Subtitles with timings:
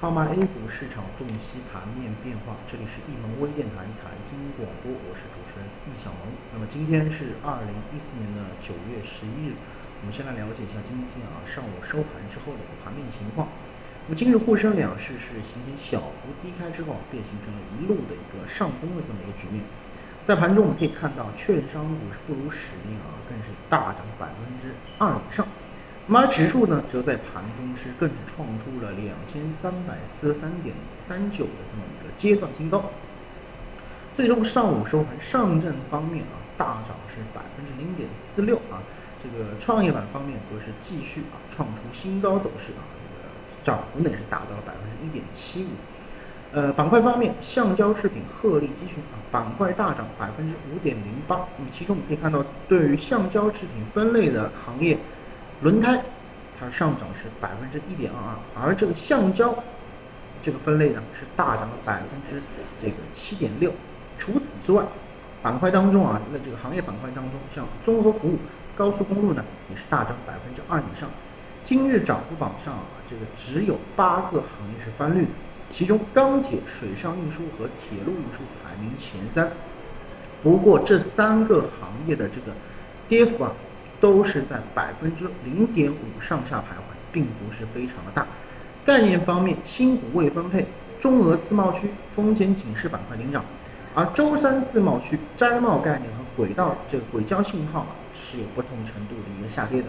[0.00, 6.30] 号脉 A 股市场洞悉盘面变化，这里是易盟微电台财经广播，我是主持人易小萌。
[6.54, 9.58] 那么今天是二零一四年的九月十一日，
[9.98, 13.50] 我们先来了解一下今天啊上午收盘之后的盘面情况。
[14.06, 19.66] 那么今日沪深两市是形成小幅低开之后，便形成了一路的一个上攻的这么一个局面。
[20.22, 24.70] 在盘中我们可以看到，券商股是不辱使命啊，更是大涨百分之
[25.02, 25.42] 二以上。
[26.10, 30.74] 那么指数呢，则在盘中是更是创出了两千三百四十三点
[31.06, 32.82] 三九的这么一个阶段新高。
[34.16, 38.80] 最终上午收盘，上证方面啊大涨是百分之零点四六啊，
[39.22, 43.28] 这个创业板方面则是继续啊创出新高走势啊，这个
[43.62, 45.68] 涨幅呢也是达到了百分之一点七五。
[46.52, 51.36] 呃，板块方面，橡胶制品鹤立鸡群啊，板块大涨百分之五点零八。
[51.58, 54.96] 那么其中我们可以看到，对于橡胶制品分类的行业。
[55.60, 56.00] 轮胎，
[56.58, 59.52] 它上涨是百分之一点二二，而这个橡胶
[60.40, 62.40] 这个分类呢是大涨了百分之
[62.80, 63.72] 这个七点六。
[64.20, 64.84] 除此之外，
[65.42, 68.38] 板块当中啊，那这个行业板块当中，像综合服务、
[68.76, 71.08] 高速公路呢也是大涨百分之二以上。
[71.64, 75.30] 今日涨幅榜上啊，这个只有八个行业是翻绿的，
[75.70, 79.50] 其中钢铁、水上运输和铁路运输排名前三。
[80.40, 82.56] 不过这三个行业的这个
[83.08, 83.52] 跌幅啊。
[84.00, 88.26] 都是在百分之零点五上下徘徊，并不是非常的大。
[88.84, 90.64] 概念方面，新股未分配，
[91.00, 93.44] 中俄自贸区、风险警示板块领涨，
[93.94, 99.88] 而舟山自贸区摘帽概念和轨道这个轨交信号啊是有不同程度的一个下跌的。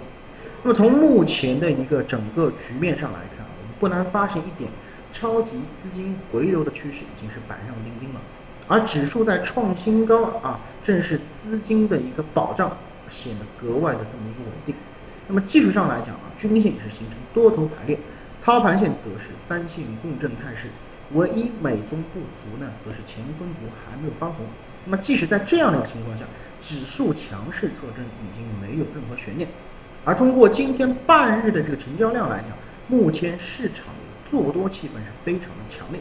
[0.63, 4.69] 那么从目前的一个整个局面上来看，我们不难发现一点，
[5.13, 8.19] 超级资金回流的趋势已经是板上钉钉了。
[8.67, 12.75] 而指数在创新高啊，正是资金的一个保障。
[13.09, 14.75] 显得格外的这么一个稳定。
[15.27, 17.99] 那么技术上来讲啊，均线是形成多头排列，
[18.39, 20.69] 操盘线则是三线共振态势。
[21.13, 24.45] 唯一美中不足呢，则是前分图还没有翻红。
[24.85, 26.25] 那么即使在这样的一个情况下，
[26.61, 29.49] 指数强势特征已经没有任何悬念。
[30.05, 32.49] 而通过今天半日的这个成交量来讲，
[32.87, 35.99] 目前市场的做多气氛是非常的强烈。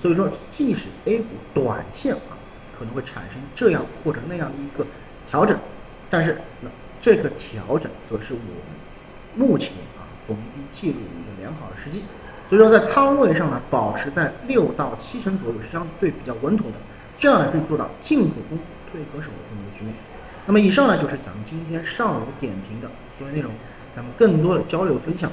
[0.00, 2.36] 所以说，即使 A 股短线啊
[2.78, 4.86] 可能会产生这样或者那样的一个
[5.28, 5.58] 调整。
[6.12, 6.68] 但是，那
[7.00, 12.02] 这个调整则是我们目前啊逢低介入的一个良好的时机。
[12.50, 16.76] 所以说，在仓位上呢，保持在六到七成左右是相对比较稳妥的，
[17.18, 18.58] 这样呢可以做到进可攻，
[18.92, 19.94] 退可守的这么一个局面。
[20.44, 23.50] 那么以上呢就是咱们今天上午点评的所有内容，
[23.96, 25.30] 咱们更多的交流分享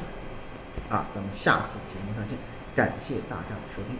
[0.90, 2.38] 啊，咱们下次节目再见，
[2.74, 4.00] 感谢大家的收听。